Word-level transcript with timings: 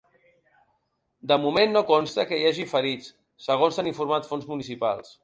De 1.31 1.35
moment 1.43 1.75
no 1.77 1.83
consta 1.91 2.25
que 2.31 2.39
hi 2.39 2.47
hagi 2.53 2.65
ferits, 2.73 3.13
segons 3.49 3.79
han 3.85 3.91
informat 3.93 4.31
fonts 4.33 4.49
municipals. 4.55 5.15